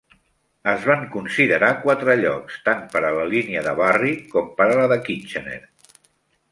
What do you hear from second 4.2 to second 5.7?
com per a la de Kitchener.